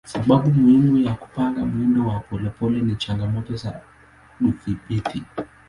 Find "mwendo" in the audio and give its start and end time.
1.65-2.07